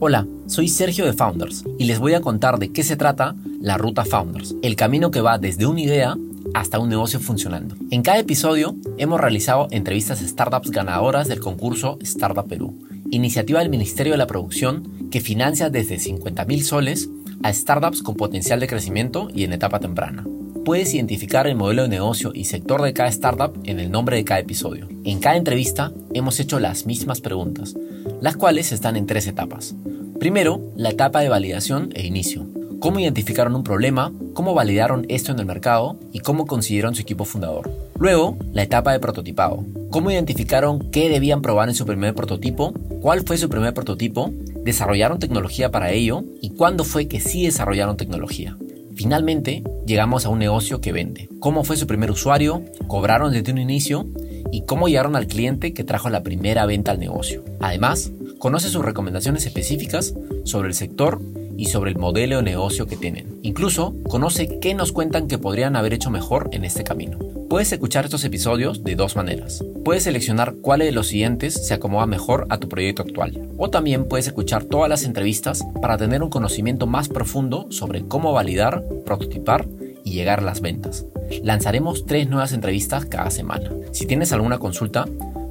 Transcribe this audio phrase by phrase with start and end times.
[0.00, 3.78] Hola, soy Sergio de Founders y les voy a contar de qué se trata la
[3.78, 6.16] ruta Founders, el camino que va desde una idea
[6.54, 7.74] hasta un negocio funcionando.
[7.90, 12.78] En cada episodio hemos realizado entrevistas a startups ganadoras del concurso Startup Perú,
[13.10, 17.10] iniciativa del Ministerio de la Producción que financia desde 50 mil soles
[17.42, 20.24] a startups con potencial de crecimiento y en etapa temprana.
[20.64, 24.24] Puedes identificar el modelo de negocio y sector de cada startup en el nombre de
[24.24, 24.86] cada episodio.
[25.02, 27.74] En cada entrevista hemos hecho las mismas preguntas,
[28.20, 29.74] las cuales están en tres etapas.
[30.20, 32.44] Primero, la etapa de validación e inicio.
[32.80, 37.24] Cómo identificaron un problema, cómo validaron esto en el mercado y cómo consiguieron su equipo
[37.24, 37.70] fundador.
[37.96, 39.64] Luego, la etapa de prototipado.
[39.90, 44.32] Cómo identificaron qué debían probar en su primer prototipo, cuál fue su primer prototipo,
[44.64, 48.56] desarrollaron tecnología para ello y cuándo fue que sí desarrollaron tecnología.
[48.96, 51.28] Finalmente, llegamos a un negocio que vende.
[51.38, 52.64] ¿Cómo fue su primer usuario?
[52.88, 54.08] ¿Cobraron desde un inicio?
[54.50, 57.44] ¿Y cómo llegaron al cliente que trajo la primera venta al negocio?
[57.60, 61.20] Además, conoce sus recomendaciones específicas sobre el sector
[61.56, 63.38] y sobre el modelo de negocio que tienen.
[63.42, 67.18] Incluso conoce qué nos cuentan que podrían haber hecho mejor en este camino.
[67.48, 69.64] Puedes escuchar estos episodios de dos maneras.
[69.84, 73.48] Puedes seleccionar cuál de los siguientes se acomoda mejor a tu proyecto actual.
[73.56, 78.32] O también puedes escuchar todas las entrevistas para tener un conocimiento más profundo sobre cómo
[78.32, 79.66] validar, prototipar
[80.04, 81.06] y llegar a las ventas.
[81.42, 83.70] Lanzaremos tres nuevas entrevistas cada semana.
[83.92, 85.06] Si tienes alguna consulta,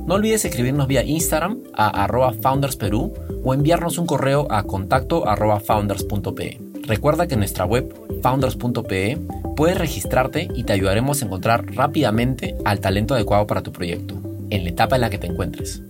[0.08, 3.13] no olvides escribirnos vía Instagram a arroba foundersperú
[3.44, 5.23] o enviarnos un correo a contacto.
[6.83, 9.17] Recuerda que en nuestra web founders.pe
[9.58, 14.16] puedes registrarte y te ayudaremos a encontrar rápidamente al talento adecuado para tu proyecto,
[14.50, 15.83] en la etapa en la que te encuentres.